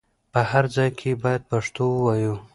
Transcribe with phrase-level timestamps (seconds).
[0.31, 2.35] په هر ځای کې بايد پښتو ووايو.